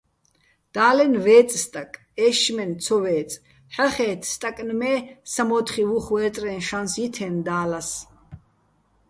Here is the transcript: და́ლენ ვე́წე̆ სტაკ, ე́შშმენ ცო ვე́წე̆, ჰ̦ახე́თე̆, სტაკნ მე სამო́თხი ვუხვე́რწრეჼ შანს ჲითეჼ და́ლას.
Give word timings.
და́ლენ 0.75 1.13
ვე́წე̆ 1.23 1.59
სტაკ, 1.63 1.91
ე́შშმენ 2.25 2.71
ცო 2.83 2.97
ვე́წე̆, 3.03 3.41
ჰ̦ახე́თე̆, 3.73 4.27
სტაკნ 4.33 4.69
მე 4.79 4.93
სამო́თხი 5.33 5.83
ვუხვე́რწრეჼ 5.89 6.53
შანს 6.67 6.93
ჲითეჼ 6.99 7.27
და́ლას. 7.45 7.89